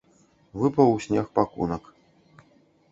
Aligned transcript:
Выпаў 0.61 0.89
у 0.95 0.97
снег 1.05 1.25
пакунак. 1.39 1.83